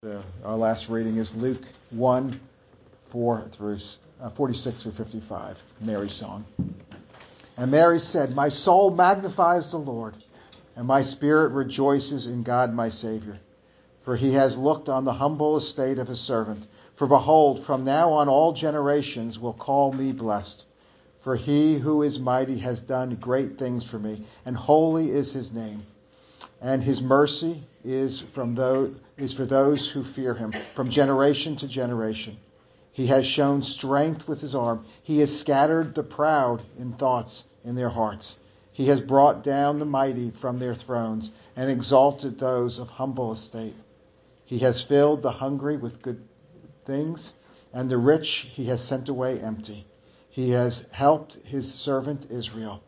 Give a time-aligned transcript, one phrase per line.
[0.00, 2.38] The, our last reading is Luke 1
[3.08, 3.78] 4 through
[4.22, 6.44] uh, 46 through 55, Mary's song.
[7.56, 10.14] And Mary said, My soul magnifies the Lord,
[10.76, 13.40] and my spirit rejoices in God my Savior.
[14.02, 16.68] For he has looked on the humble estate of his servant.
[16.94, 20.64] For behold, from now on all generations will call me blessed.
[21.22, 25.52] For he who is mighty has done great things for me, and holy is his
[25.52, 25.82] name
[26.60, 31.66] and his mercy is from those is for those who fear him from generation to
[31.66, 32.36] generation.
[32.92, 34.84] He has shown strength with his arm.
[35.02, 38.36] He has scattered the proud in thoughts in their hearts.
[38.72, 43.74] He has brought down the mighty from their thrones and exalted those of humble estate.
[44.44, 46.22] He has filled the hungry with good
[46.84, 47.34] things,
[47.72, 49.86] and the rich he has sent away empty.
[50.30, 52.82] He has helped his servant Israel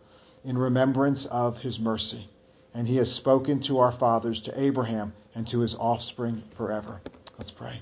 [0.44, 2.28] in remembrance of his mercy
[2.74, 7.00] and he has spoken to our fathers, to Abraham, and to his offspring forever.
[7.38, 7.80] Let's pray.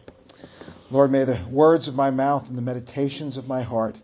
[0.91, 3.97] Lord, may the words of my mouth and the meditations of my heart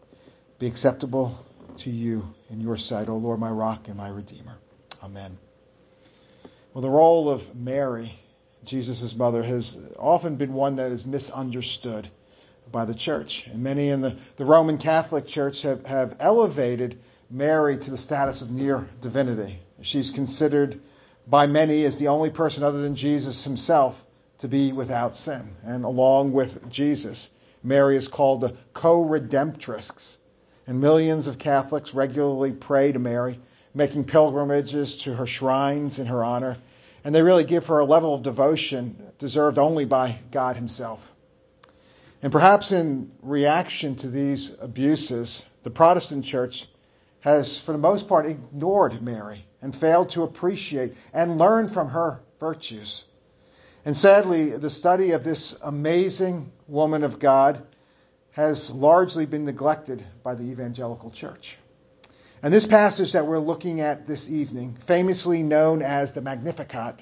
[0.58, 1.38] be acceptable
[1.78, 4.56] to you in your sight, O Lord, my rock and my redeemer.
[5.02, 5.38] Amen.
[6.72, 8.12] Well, the role of Mary,
[8.64, 12.08] Jesus' mother, has often been one that is misunderstood
[12.70, 13.46] by the church.
[13.46, 16.98] And many in the, the Roman Catholic Church have, have elevated
[17.30, 19.58] Mary to the status of near divinity.
[19.82, 20.80] She's considered
[21.26, 24.04] by many as the only person other than Jesus himself
[24.38, 25.56] to be without sin.
[25.64, 27.30] And along with Jesus,
[27.62, 30.18] Mary is called the co-redemptrix.
[30.66, 33.38] And millions of Catholics regularly pray to Mary,
[33.74, 36.56] making pilgrimages to her shrines in her honor.
[37.04, 41.10] And they really give her a level of devotion deserved only by God himself.
[42.22, 46.66] And perhaps in reaction to these abuses, the Protestant church
[47.24, 52.20] has, for the most part, ignored Mary and failed to appreciate and learn from her
[52.38, 53.06] virtues.
[53.86, 57.66] And sadly, the study of this amazing woman of God
[58.32, 61.56] has largely been neglected by the evangelical church.
[62.42, 67.00] And this passage that we're looking at this evening, famously known as the Magnificat,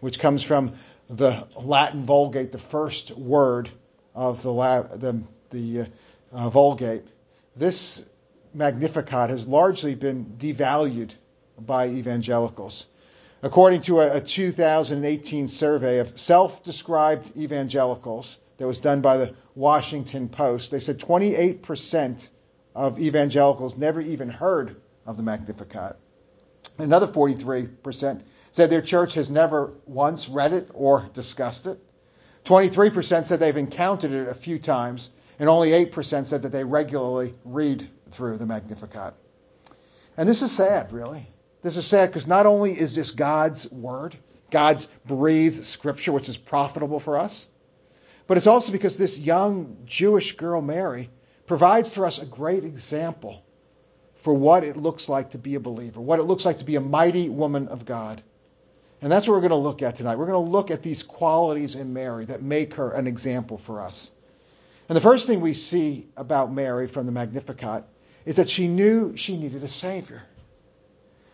[0.00, 0.74] which comes from
[1.08, 3.70] the Latin Vulgate, the first word
[4.14, 4.52] of the,
[4.98, 5.90] the, the
[6.34, 7.04] uh, Vulgate,
[7.56, 8.04] this
[8.54, 11.12] Magnificat has largely been devalued
[11.58, 12.86] by evangelicals.
[13.42, 19.34] According to a, a 2018 survey of self described evangelicals that was done by the
[19.54, 22.30] Washington Post, they said 28%
[22.74, 25.96] of evangelicals never even heard of the Magnificat.
[26.78, 31.78] Another 43% said their church has never once read it or discussed it.
[32.44, 37.34] 23% said they've encountered it a few times, and only 8% said that they regularly
[37.44, 39.14] read through the Magnificat.
[40.16, 41.26] And this is sad, really.
[41.62, 44.16] This is sad because not only is this God's word,
[44.50, 47.48] God's breathed scripture, which is profitable for us,
[48.26, 51.10] but it's also because this young Jewish girl, Mary,
[51.46, 53.44] provides for us a great example
[54.16, 56.76] for what it looks like to be a believer, what it looks like to be
[56.76, 58.22] a mighty woman of God.
[59.02, 60.16] And that's what we're going to look at tonight.
[60.16, 63.82] We're going to look at these qualities in Mary that make her an example for
[63.82, 64.10] us.
[64.88, 67.84] And the first thing we see about Mary from the Magnificat
[68.26, 70.22] is that she knew she needed a Savior.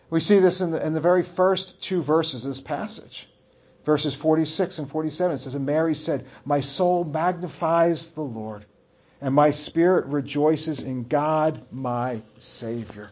[0.09, 3.27] We see this in the, in the very first two verses of this passage.
[3.83, 8.65] Verses 46 and 47 it says, And Mary said, My soul magnifies the Lord,
[9.21, 13.09] and my spirit rejoices in God my Savior.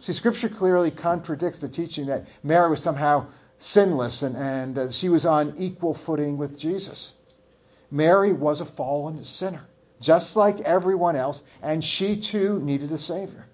[0.00, 3.26] See, Scripture clearly contradicts the teaching that Mary was somehow
[3.58, 7.14] sinless and, and uh, she was on equal footing with Jesus.
[7.90, 9.66] Mary was a fallen sinner
[10.00, 13.46] just like everyone else, and she too needed a Savior.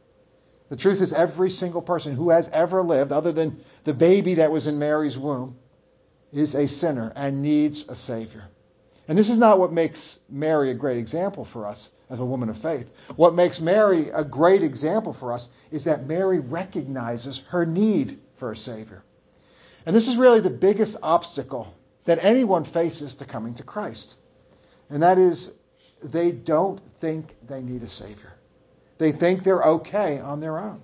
[0.68, 4.50] The truth is, every single person who has ever lived, other than the baby that
[4.50, 5.56] was in Mary's womb,
[6.32, 8.44] is a sinner and needs a Savior.
[9.06, 12.48] And this is not what makes Mary a great example for us as a woman
[12.48, 12.90] of faith.
[13.16, 18.50] What makes Mary a great example for us is that Mary recognizes her need for
[18.50, 19.04] a Savior.
[19.84, 21.74] And this is really the biggest obstacle
[22.06, 24.16] that anyone faces to coming to Christ.
[24.90, 25.52] And that is
[26.02, 28.32] they don't think they need a Savior.
[28.98, 30.82] They think they're okay on their own.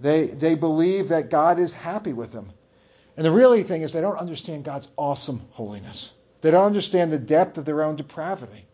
[0.00, 2.50] They, they believe that God is happy with them.
[3.16, 6.14] And the really thing is they don't understand God's awesome holiness.
[6.40, 8.66] They don't understand the depth of their own depravity.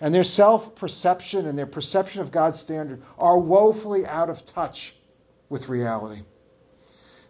[0.00, 4.94] And their self perception and their perception of God's standard are woefully out of touch
[5.48, 6.22] with reality.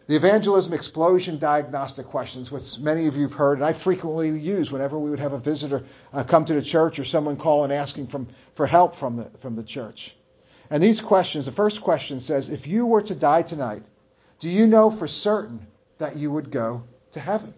[0.06, 4.70] The evangelism explosion diagnostic questions, which many of you have heard, and I frequently use
[4.70, 7.72] whenever we would have a visitor uh, come to the church or someone call and
[7.72, 10.14] asking from, for help from the, from the church.
[10.68, 13.82] And these questions, the first question says, if you were to die tonight,
[14.40, 15.66] do you know for certain
[15.96, 17.54] that you would go to heaven?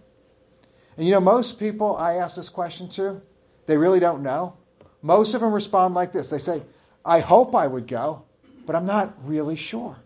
[0.96, 3.22] And you know, most people I ask this question to,
[3.66, 4.56] they really don't know.
[5.02, 6.30] Most of them respond like this.
[6.30, 6.62] They say,
[7.04, 8.24] I hope I would go,
[8.66, 9.96] but I'm not really sure.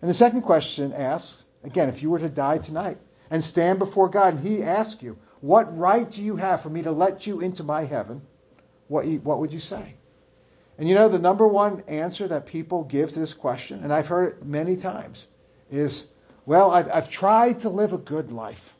[0.00, 2.98] And the second question asks, again, if you were to die tonight
[3.30, 6.82] and stand before God and He asks you, What right do you have for me
[6.82, 8.22] to let you into my heaven?
[8.86, 9.94] What, what would you say?
[10.78, 14.06] And you know, the number one answer that people give to this question, and I've
[14.06, 15.28] heard it many times,
[15.70, 16.06] is,
[16.46, 18.74] Well, I've, I've tried to live a good life.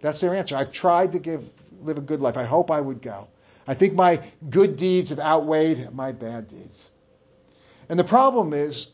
[0.00, 0.56] That's their answer.
[0.56, 1.48] I've tried to give,
[1.80, 2.36] live a good life.
[2.36, 3.28] I hope I would go.
[3.66, 6.90] I think my good deeds have outweighed my bad deeds.
[7.88, 8.88] And the problem is,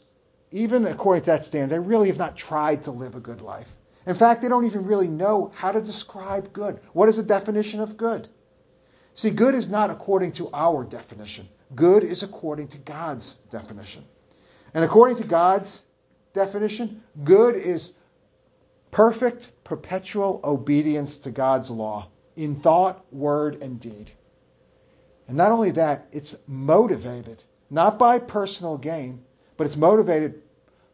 [0.51, 3.71] even according to that standard, they really have not tried to live a good life.
[4.07, 6.81] In fact, they don't even really know how to describe good.
[6.93, 8.29] What is the definition of good?
[9.15, 11.49] See, good is not according to our definition.
[11.75, 14.05] Good is according to God's definition.
[14.75, 15.81] And according to God's
[16.33, 17.93] definition, good is
[18.91, 24.11] perfect, perpetual obedience to God's law in thought, word, and deed.
[25.29, 29.25] And not only that, it's motivated not by personal gain,
[29.57, 30.43] but it's motivated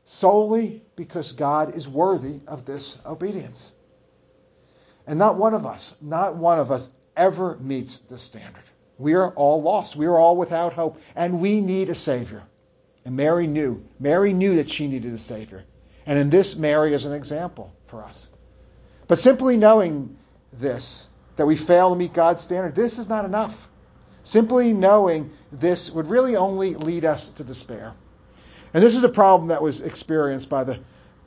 [0.04, 3.72] solely because God is worthy of this obedience.
[5.06, 8.62] And not one of us, not one of us ever meets this standard.
[8.98, 9.96] We are all lost.
[9.96, 12.42] We are all without hope, and we need a Savior.
[13.04, 13.82] And Mary knew.
[13.98, 15.64] Mary knew that she needed a Savior.
[16.06, 18.28] And in this, Mary is an example for us.
[19.08, 20.16] But simply knowing
[20.52, 23.70] this, that we fail to meet God's standard, this is not enough.
[24.22, 27.94] Simply knowing this would really only lead us to despair.
[28.72, 30.78] And this is a problem that was experienced by the,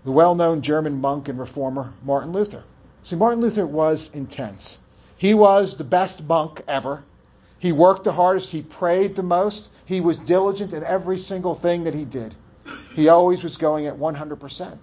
[0.05, 2.63] the well known German monk and reformer Martin Luther.
[3.01, 4.79] See, Martin Luther was intense.
[5.17, 7.03] He was the best monk ever.
[7.59, 8.49] He worked the hardest.
[8.49, 9.69] He prayed the most.
[9.85, 12.33] He was diligent in every single thing that he did.
[12.95, 14.77] He always was going at 100%.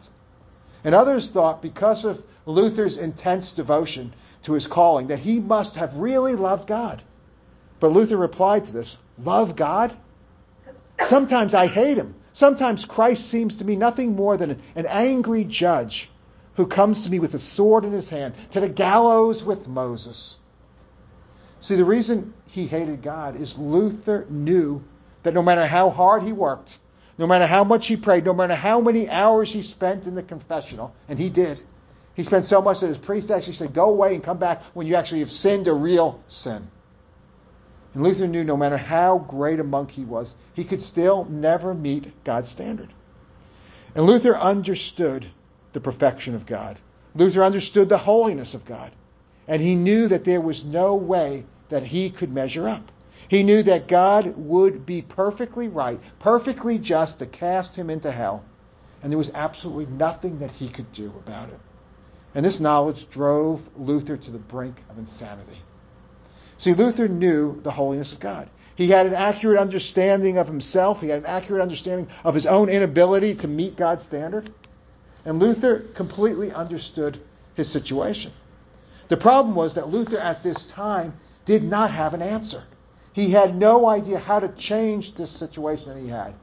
[0.85, 4.13] And others thought because of Luther's intense devotion
[4.43, 7.03] to his calling that he must have really loved God.
[7.79, 9.95] But Luther replied to this Love God?
[11.01, 12.15] Sometimes I hate him.
[12.33, 16.11] Sometimes Christ seems to me nothing more than an angry judge
[16.55, 20.39] who comes to me with a sword in his hand to the gallows with Moses.
[21.61, 24.83] See, the reason he hated God is Luther knew
[25.23, 26.79] that no matter how hard he worked,
[27.19, 30.23] no matter how much he prayed, no matter how many hours he spent in the
[30.23, 31.61] confessional, and he did,
[32.15, 34.87] he spent so much that his priest actually said, Go away and come back when
[34.87, 36.67] you actually have sinned a real sin.
[37.95, 41.75] And Luther knew no matter how great a monk he was, he could still never
[41.75, 42.93] meet God's standard.
[43.95, 45.27] And Luther understood
[45.73, 46.79] the perfection of God.
[47.15, 48.93] Luther understood the holiness of God.
[49.49, 52.93] And he knew that there was no way that he could measure up.
[53.29, 58.45] He knew that God would be perfectly right, perfectly just to cast him into hell.
[59.03, 61.59] And there was absolutely nothing that he could do about it.
[62.35, 65.59] And this knowledge drove Luther to the brink of insanity.
[66.61, 68.47] See, Luther knew the holiness of God.
[68.77, 71.01] He had an accurate understanding of himself.
[71.01, 74.51] He had an accurate understanding of his own inability to meet God's standard.
[75.25, 77.19] And Luther completely understood
[77.55, 78.33] his situation.
[79.09, 81.15] The problem was that Luther at this time
[81.47, 82.63] did not have an answer.
[83.15, 86.35] He had no idea how to change this situation that he had.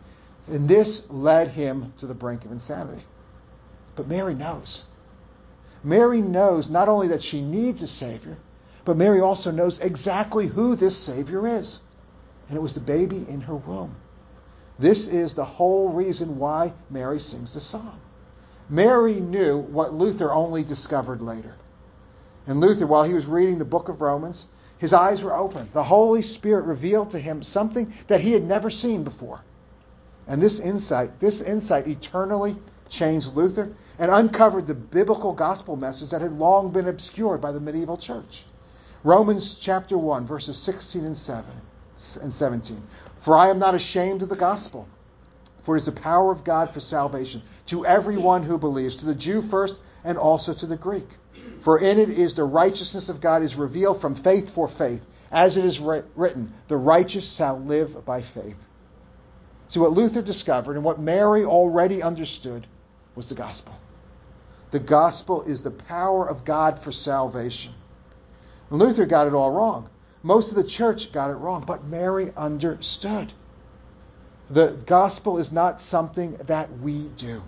[0.48, 3.04] And this led him to the brink of insanity.
[3.96, 4.84] But Mary knows.
[5.84, 8.38] Mary knows not only that she needs a Savior,
[8.88, 11.82] but Mary also knows exactly who this Savior is.
[12.48, 13.94] And it was the baby in her womb.
[14.80, 18.00] This is the whole reason why Mary sings the song.
[18.70, 21.54] Mary knew what Luther only discovered later.
[22.46, 25.68] And Luther, while he was reading the book of Romans, his eyes were open.
[25.74, 29.42] The Holy Spirit revealed to him something that he had never seen before.
[30.30, 32.56] And this insight, this insight eternally
[32.88, 37.60] changed Luther and uncovered the biblical gospel message that had long been obscured by the
[37.60, 38.46] medieval church.
[39.04, 41.46] Romans chapter 1, verses 16 and 7
[42.22, 42.82] and 17.
[43.20, 44.88] For I am not ashamed of the gospel,
[45.62, 49.16] for it is the power of God for salvation to everyone who believes, to the
[49.16, 51.08] Jew first and also to the Greek.
[51.60, 55.58] For in it is the righteousness of God is revealed from faith for faith, as
[55.58, 58.68] it is written, the righteous shall live by faith.
[59.68, 62.66] See, what Luther discovered and what Mary already understood
[63.16, 63.74] was the gospel.
[64.72, 67.74] The gospel is the power of God for salvation.
[68.70, 69.90] Luther got it all wrong.
[70.24, 73.32] Most of the church got it wrong, but Mary understood.
[74.50, 77.44] The gospel is not something that we do.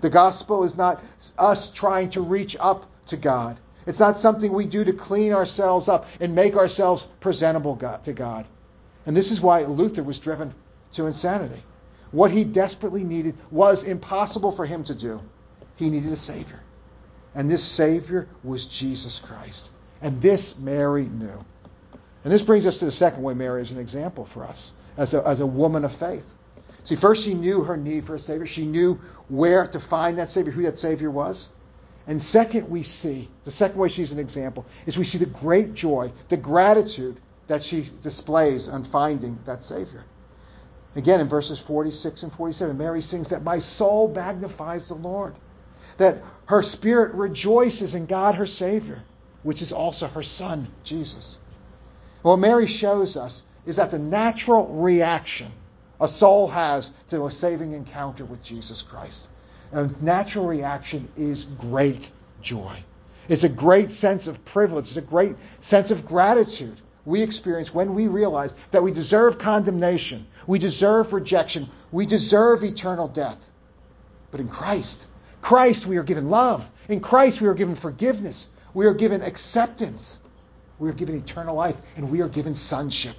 [0.00, 1.02] The gospel is not
[1.36, 3.58] us trying to reach up to God.
[3.86, 8.46] It's not something we do to clean ourselves up and make ourselves presentable to God.
[9.06, 10.54] And this is why Luther was driven
[10.92, 11.62] to insanity.
[12.10, 15.20] What he desperately needed was impossible for him to do.
[15.76, 16.60] He needed a Savior.
[17.34, 19.72] And this Savior was Jesus Christ.
[20.00, 21.44] And this Mary knew.
[22.24, 25.14] And this brings us to the second way Mary is an example for us as
[25.14, 26.34] a, as a woman of faith.
[26.84, 28.46] See, first she knew her need for a Savior.
[28.46, 31.50] She knew where to find that Savior, who that Savior was.
[32.06, 35.74] And second, we see, the second way she's an example, is we see the great
[35.74, 40.04] joy, the gratitude that she displays on finding that Savior.
[40.96, 45.34] Again, in verses 46 and 47, Mary sings that my soul magnifies the Lord,
[45.98, 49.02] that her spirit rejoices in God her Savior,
[49.42, 51.40] which is also her Son, Jesus.
[52.22, 55.52] What Mary shows us is that the natural reaction
[56.00, 59.28] a soul has to a saving encounter with Jesus Christ.
[59.72, 62.84] A natural reaction is great joy.
[63.28, 64.86] It's a great sense of privilege.
[64.86, 70.26] It's a great sense of gratitude we experience when we realize that we deserve condemnation,
[70.46, 73.50] we deserve rejection, we deserve eternal death.
[74.30, 75.06] But in Christ,
[75.40, 76.70] Christ, we are given love.
[76.88, 78.48] In Christ, we are given forgiveness.
[78.74, 80.20] We are given acceptance.
[80.78, 83.16] We are given eternal life, and we are given sonship.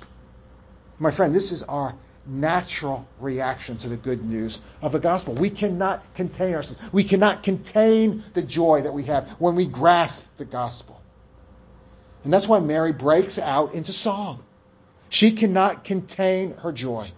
[0.97, 5.33] My friend, this is our natural reaction to the good news of the gospel.
[5.33, 6.93] We cannot contain ourselves.
[6.93, 11.01] We cannot contain the joy that we have when we grasp the gospel.
[12.23, 14.43] And that's why Mary breaks out into song.
[15.09, 17.11] She cannot contain her joy.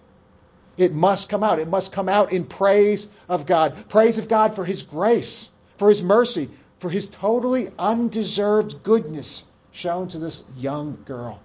[0.76, 1.58] It must come out.
[1.58, 3.88] It must come out in praise of God.
[3.88, 6.48] Praise of God for His grace, for His mercy,
[6.82, 11.40] for His totally undeserved goodness shown to this young girl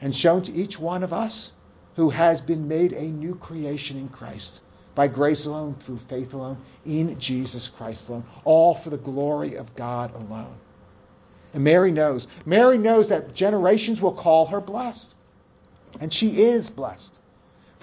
[0.00, 1.52] and shown to each one of us
[1.94, 4.60] who has been made a new creation in Christ
[4.96, 9.76] by grace alone, through faith alone, in Jesus Christ alone, all for the glory of
[9.76, 10.56] God alone.
[11.52, 12.26] And Mary knows.
[12.44, 15.14] Mary knows that generations will call her blessed.
[16.00, 17.20] And she is blessed.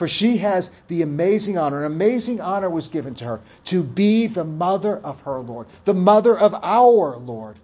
[0.01, 1.85] For she has the amazing honor.
[1.85, 5.93] An amazing honor was given to her to be the mother of her Lord, the
[5.93, 7.59] mother of our Lord.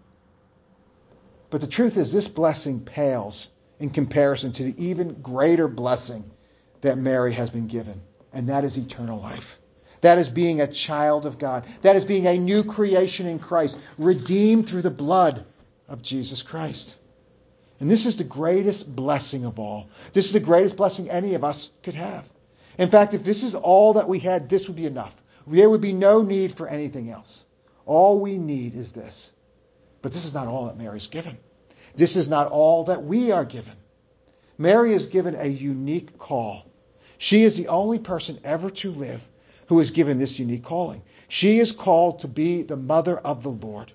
[1.49, 6.29] But the truth is, this blessing pales in comparison to the even greater blessing
[6.81, 8.01] that Mary has been given,
[8.31, 9.59] and that is eternal life.
[10.01, 11.65] That is being a child of God.
[11.81, 15.43] That is being a new creation in Christ, redeemed through the blood
[15.87, 16.99] of Jesus Christ.
[17.79, 19.89] And this is the greatest blessing of all.
[20.13, 22.27] This is the greatest blessing any of us could have.
[22.77, 25.15] In fact, if this is all that we had, this would be enough.
[25.45, 27.45] There would be no need for anything else.
[27.85, 29.33] All we need is this.
[30.01, 31.37] But this is not all that Mary's given.
[31.95, 33.73] This is not all that we are given.
[34.57, 36.65] Mary is given a unique call.
[37.17, 39.27] She is the only person ever to live
[39.67, 41.01] who is given this unique calling.
[41.27, 43.91] She is called to be the mother of the Lord.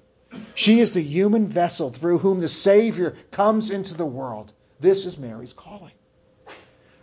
[0.54, 4.52] She is the human vessel through whom the Savior comes into the world.
[4.80, 5.92] This is Mary's calling.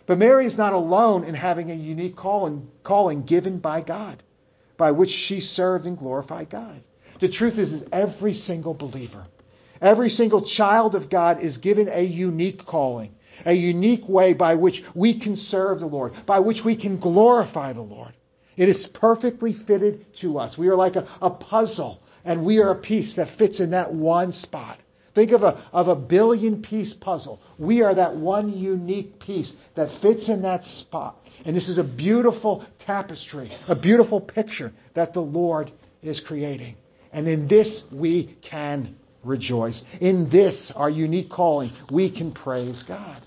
[0.06, 4.22] But Mary is not alone in having a unique calling, calling given by God,
[4.76, 6.80] by which she served and glorified God.
[7.20, 9.26] The truth is, is every single believer,
[9.80, 13.14] every single child of God is given a unique calling
[13.46, 17.72] a unique way by which we can serve the Lord, by which we can glorify
[17.72, 18.12] the Lord.
[18.56, 20.58] It is perfectly fitted to us.
[20.58, 23.92] We are like a, a puzzle, and we are a piece that fits in that
[23.92, 24.78] one spot.
[25.14, 27.40] Think of a, of a billion piece puzzle.
[27.58, 31.16] We are that one unique piece that fits in that spot.
[31.44, 36.76] And this is a beautiful tapestry, a beautiful picture that the Lord is creating.
[37.12, 39.84] And in this we can rejoice.
[40.00, 43.22] In this, our unique calling, we can praise God.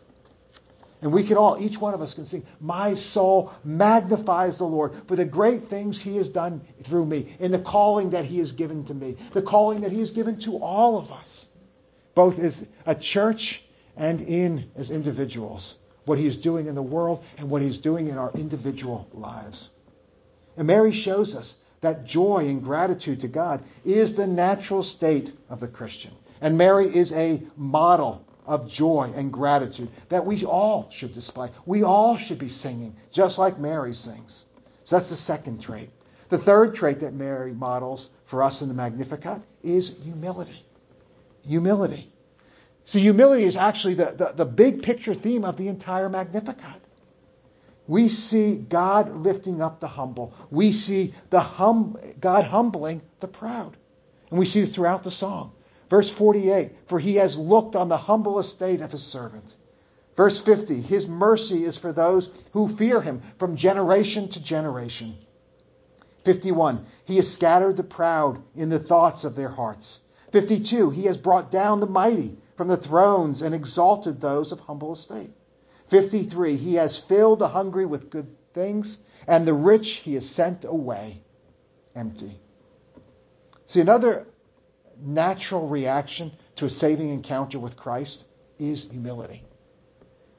[1.04, 4.94] And we can all, each one of us can sing, My soul magnifies the Lord
[5.06, 8.54] for the great things he has done through me, in the calling that he has
[8.54, 11.50] given to me, the calling that he has given to all of us,
[12.16, 13.62] both as a church
[13.98, 17.80] and in as individuals, what he is doing in the world and what he is
[17.80, 19.70] doing in our individual lives.
[20.56, 25.60] And Mary shows us that joy and gratitude to God is the natural state of
[25.60, 26.14] the Christian.
[26.40, 31.50] And Mary is a model of joy and gratitude that we all should display.
[31.66, 34.46] We all should be singing, just like Mary sings.
[34.84, 35.90] So that's the second trait.
[36.30, 40.66] The third trait that Mary models for us in the Magnificat is humility.
[41.48, 42.12] Humility.
[42.86, 46.82] So humility is actually the, the, the big picture theme of the entire Magnificat.
[47.88, 50.34] We see God lifting up the humble.
[50.50, 53.76] We see the hum, God humbling the proud.
[54.30, 55.54] And we see it throughout the song.
[55.94, 59.56] Verse 48, for he has looked on the humble estate of his servant.
[60.16, 65.16] Verse 50, his mercy is for those who fear him from generation to generation.
[66.24, 70.02] 51, he has scattered the proud in the thoughts of their hearts.
[70.32, 74.94] 52, he has brought down the mighty from the thrones and exalted those of humble
[74.94, 75.30] estate.
[75.90, 80.66] 53, he has filled the hungry with good things, and the rich he has sent
[80.66, 81.22] away
[81.96, 82.40] empty.
[83.68, 84.26] See, another
[85.02, 88.28] natural reaction to a saving encounter with Christ
[88.60, 89.44] is humility.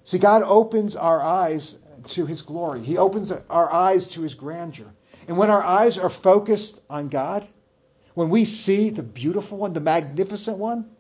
[0.05, 1.77] See, God opens our eyes
[2.09, 2.81] to his glory.
[2.81, 4.93] He opens our eyes to his grandeur.
[5.27, 7.47] And when our eyes are focused on God,
[8.15, 10.91] when we see the beautiful one, the magnificent one,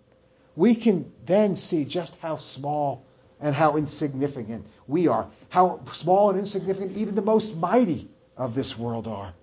[0.57, 3.05] we can then see just how small
[3.41, 5.29] and how insignificant we are.
[5.49, 9.35] How small and insignificant even the most mighty of this world are.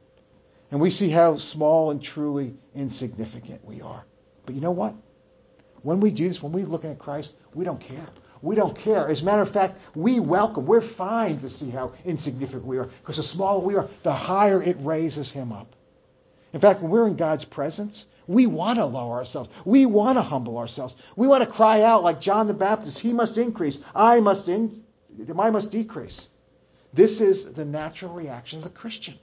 [0.72, 4.06] And we see how small and truly insignificant we are.
[4.46, 4.96] But you know what?
[5.84, 8.08] When we do this, when we're looking at Christ, we don't care.
[8.42, 9.08] We don't care.
[9.08, 12.86] As a matter of fact, we welcome, we're fine to see how insignificant we are.
[12.86, 15.76] Because the smaller we are, the higher it raises him up.
[16.54, 19.50] In fact, when we're in God's presence, we want to lower ourselves.
[19.66, 20.96] We want to humble ourselves.
[21.16, 24.84] We want to cry out like John the Baptist, he must increase, I must in,
[25.38, 26.30] I must decrease.
[26.94, 29.18] This is the natural reaction of the Christian.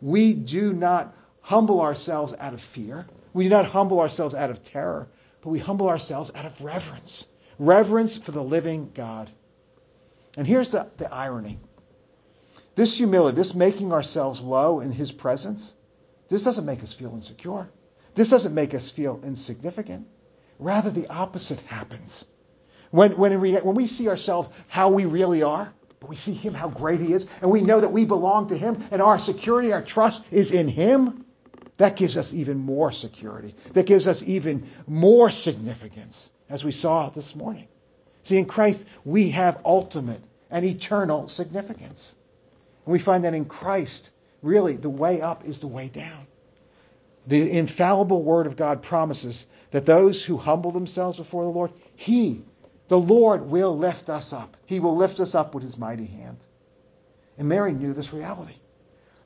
[0.00, 3.06] We do not humble ourselves out of fear.
[3.32, 5.08] We do not humble ourselves out of terror,
[5.42, 7.26] but we humble ourselves out of reverence.
[7.58, 9.30] Reverence for the living God.
[10.36, 11.58] And here's the, the irony.
[12.74, 15.74] This humility, this making ourselves low in his presence,
[16.28, 17.68] this doesn't make us feel insecure.
[18.14, 20.06] This doesn't make us feel insignificant.
[20.58, 22.24] Rather, the opposite happens.
[22.90, 26.54] When, when, we, when we see ourselves how we really are, but we see Him
[26.54, 29.72] how great He is, and we know that we belong to Him, and our security,
[29.72, 31.26] our trust is in Him,
[31.76, 33.54] that gives us even more security.
[33.72, 37.68] That gives us even more significance, as we saw this morning.
[38.22, 42.16] See, in Christ, we have ultimate and eternal significance.
[42.84, 44.10] And we find that in Christ,
[44.42, 46.26] really, the way up is the way down.
[47.26, 52.42] The infallible Word of God promises that those who humble themselves before the Lord, He,
[52.90, 54.56] the Lord, will lift us up.
[54.66, 56.44] He will lift us up with His mighty hand.
[57.38, 58.56] And Mary knew this reality.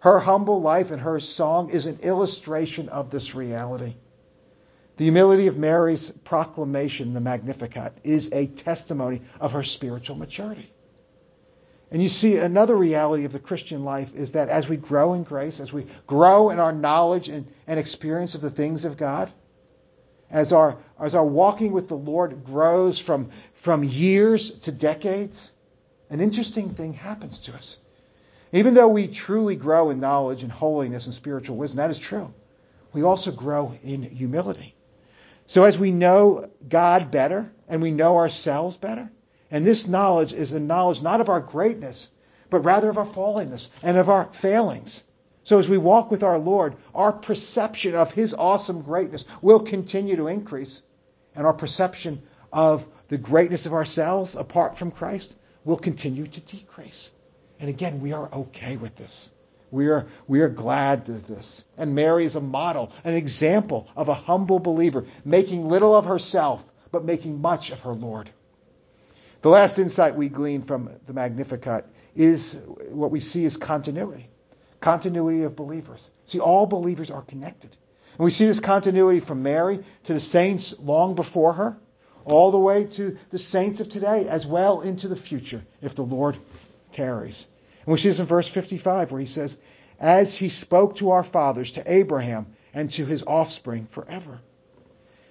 [0.00, 3.94] Her humble life and her song is an illustration of this reality.
[4.98, 10.70] The humility of Mary's proclamation, the Magnificat, is a testimony of her spiritual maturity.
[11.90, 15.22] And you see, another reality of the Christian life is that as we grow in
[15.22, 19.32] grace, as we grow in our knowledge and, and experience of the things of God,
[20.30, 25.52] as our, as our walking with the Lord grows from, from years to decades,
[26.10, 27.78] an interesting thing happens to us.
[28.52, 32.32] Even though we truly grow in knowledge and holiness and spiritual wisdom, that is true.
[32.92, 34.74] We also grow in humility.
[35.46, 39.10] So as we know God better and we know ourselves better,
[39.50, 42.10] and this knowledge is the knowledge not of our greatness,
[42.50, 45.04] but rather of our fallenness and of our failings.
[45.44, 50.16] So as we walk with our Lord, our perception of His awesome greatness will continue
[50.16, 50.82] to increase,
[51.34, 57.12] and our perception of the greatness of ourselves apart from Christ will continue to decrease.
[57.60, 59.32] And again, we are okay with this.
[59.70, 61.64] We are, we are glad with this.
[61.76, 66.64] And Mary is a model, an example of a humble believer, making little of herself,
[66.92, 68.30] but making much of her Lord.
[69.42, 72.58] The last insight we glean from the Magnificat is
[72.92, 74.28] what we see is continuity.
[74.84, 76.10] Continuity of believers.
[76.26, 77.74] See, all believers are connected.
[78.18, 81.78] And we see this continuity from Mary to the saints long before her,
[82.26, 86.02] all the way to the saints of today, as well into the future, if the
[86.02, 86.36] Lord
[86.92, 87.48] tarries.
[87.86, 89.56] And we see this in verse 55 where he says,
[89.98, 94.38] As he spoke to our fathers, to Abraham, and to his offspring forever.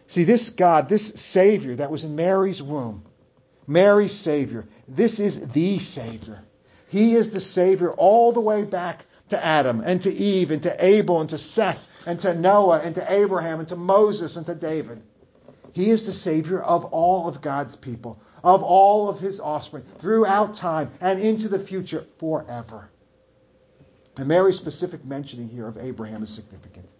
[0.07, 3.03] See, this God, this Savior that was in Mary's womb,
[3.67, 6.41] Mary's Savior, this is the Savior.
[6.87, 10.85] He is the Savior all the way back to Adam and to Eve and to
[10.85, 14.55] Abel and to Seth and to Noah and to Abraham and to Moses and to
[14.55, 15.01] David.
[15.73, 20.53] He is the Savior of all of God's people, of all of his offspring, throughout
[20.53, 22.89] time and into the future forever.
[24.17, 26.93] And Mary's specific mentioning here of Abraham is significant.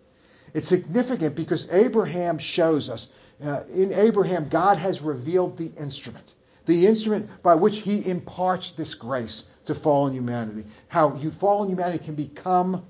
[0.56, 3.10] It's significant because Abraham shows us,
[3.44, 6.34] uh, in Abraham, God has revealed the instrument,
[6.66, 10.66] the instrument by which he imparts this grace to fallen humanity.
[10.88, 12.86] How you, fallen humanity can become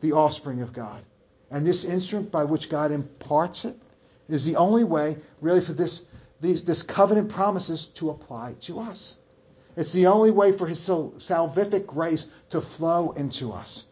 [0.00, 1.02] the offspring of God.
[1.50, 3.76] And this instrument by which God imparts it
[4.28, 6.04] is the only way, really, for this,
[6.40, 9.16] these, this covenant promises to apply to us.
[9.76, 13.86] It's the only way for his salvific grace to flow into us.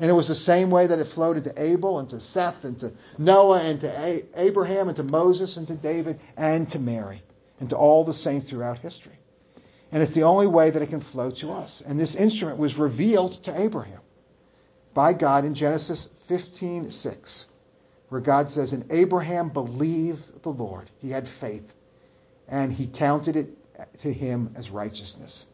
[0.00, 2.78] And it was the same way that it flowed into Abel and to Seth and
[2.80, 7.22] to Noah and to Abraham and to Moses and to David and to Mary
[7.58, 9.17] and to all the saints throughout history.
[9.90, 11.80] And it's the only way that it can flow to us.
[11.80, 14.00] And this instrument was revealed to Abraham
[14.94, 17.46] by God in Genesis 15:6
[18.08, 20.90] where God says, And Abraham believed the Lord.
[20.98, 21.74] He had faith,
[22.48, 25.46] and he counted it to him as righteousness.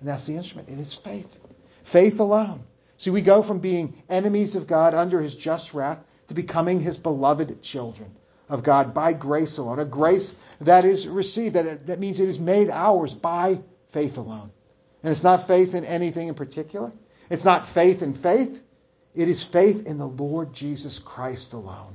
[0.00, 0.68] And that's the instrument.
[0.68, 1.38] It is faith.
[1.84, 2.64] Faith alone.
[2.98, 6.96] See, we go from being enemies of God under his just wrath to becoming his
[6.96, 8.10] beloved children.
[8.48, 12.38] of God by grace alone, a grace that is received, that, that means it is
[12.38, 13.60] made ours by
[13.96, 14.50] faith alone.
[15.02, 16.92] And it's not faith in anything in particular.
[17.30, 18.62] It's not faith in faith.
[19.14, 21.94] It is faith in the Lord Jesus Christ alone.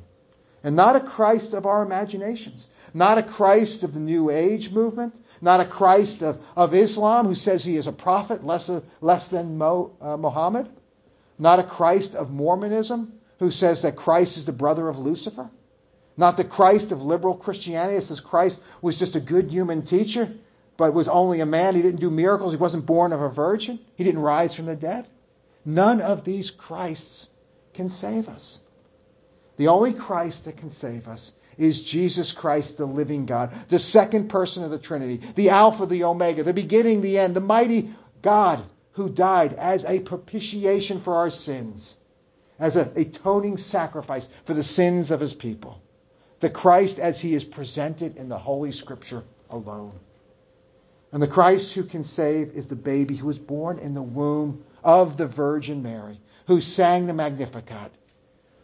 [0.64, 5.20] And not a Christ of our imaginations, not a Christ of the New Age movement,
[5.42, 9.60] not a Christ of, of Islam who says he is a prophet less, less than
[9.60, 10.68] Mo, uh, Muhammad,
[11.38, 15.52] not a Christ of Mormonism who says that Christ is the brother of Lucifer,
[16.18, 20.32] not the Christ of liberal Christianity that says Christ was just a good human teacher,
[20.82, 21.76] but was only a man.
[21.76, 22.54] He didn't do miracles.
[22.54, 23.78] He wasn't born of a virgin.
[23.98, 25.08] He didn't rise from the dead.
[25.64, 27.30] None of these Christs
[27.76, 28.60] can save us.
[29.58, 34.30] The only Christ that can save us is Jesus Christ, the living God, the second
[34.30, 37.92] person of the Trinity, the Alpha, the Omega, the beginning, the end, the mighty
[38.24, 38.64] God
[38.94, 41.96] who died as a propitiation for our sins,
[42.58, 45.80] as an atoning sacrifice for the sins of his people.
[46.40, 50.00] The Christ as he is presented in the Holy Scripture alone.
[51.12, 54.64] And the Christ who can save is the baby who was born in the womb
[54.84, 57.92] of the Virgin Mary, who sang the Magnificat,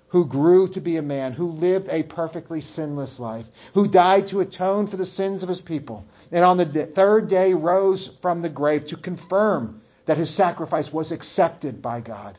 [0.09, 4.39] who grew to be a man, who lived a perfectly sinless life, who died to
[4.39, 8.49] atone for the sins of his people, and on the third day rose from the
[8.49, 12.37] grave to confirm that his sacrifice was accepted by God,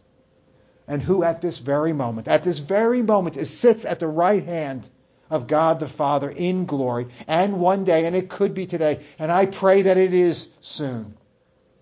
[0.87, 4.88] and who at this very moment, at this very moment, sits at the right hand
[5.30, 9.30] of God the Father in glory, and one day, and it could be today, and
[9.30, 11.14] I pray that it is soon,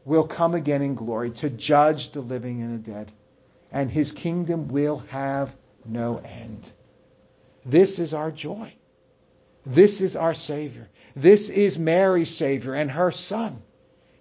[0.04, 3.12] will come again in glory to judge the living and the dead,
[3.72, 6.72] and his kingdom will have no end.
[7.64, 8.72] This is our joy.
[9.64, 10.88] This is our Savior.
[11.16, 13.60] This is Mary's Savior and her Son.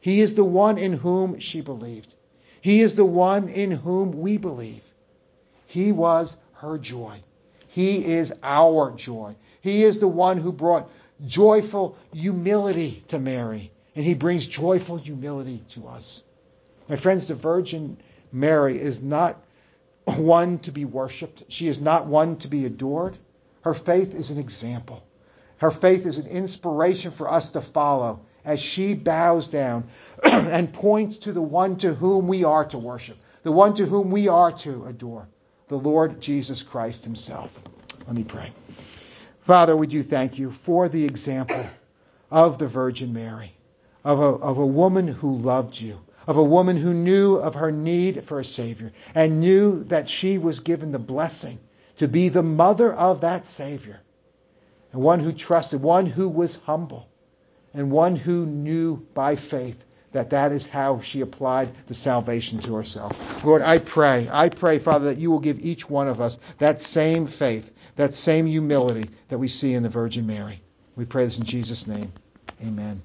[0.02, 2.14] He is the one in whom she believed.
[2.62, 4.84] He is the one in whom we believe.
[5.68, 7.22] He was her joy.
[7.76, 9.36] He is our joy.
[9.60, 10.90] He is the one who brought
[11.28, 16.24] joyful humility to Mary and he brings joyful humility to us.
[16.88, 17.98] My friends, the Virgin
[18.32, 19.44] Mary is not
[20.06, 21.44] one to be worshiped.
[21.50, 23.18] She is not one to be adored.
[23.64, 25.04] Her faith is an example.
[25.58, 29.90] Her faith is an inspiration for us to follow as she bows down
[30.24, 34.12] and points to the one to whom we are to worship, the one to whom
[34.12, 35.28] we are to adore,
[35.68, 37.62] the Lord Jesus Christ himself.
[38.08, 38.52] Let me pray.
[39.42, 41.66] Father, would you thank you for the example
[42.32, 43.56] of the Virgin Mary
[44.04, 47.72] of a, of a woman who loved you, of a woman who knew of her
[47.72, 51.60] need for a Savior and knew that she was given the blessing
[51.98, 54.00] to be the mother of that Savior.
[54.92, 57.10] And one who trusted, one who was humble,
[57.74, 59.84] and one who knew by faith
[60.16, 63.44] that that is how she applied the salvation to herself.
[63.44, 66.82] Lord, I pray, I pray, Father, that you will give each one of us that
[66.82, 70.62] same faith, that same humility that we see in the Virgin Mary.
[70.96, 72.14] We pray this in Jesus' name.
[72.62, 73.02] Amen.